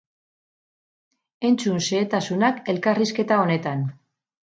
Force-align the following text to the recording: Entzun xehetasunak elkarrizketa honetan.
Entzun 1.51 1.85
xehetasunak 1.91 2.65
elkarrizketa 2.75 3.43
honetan. 3.47 3.89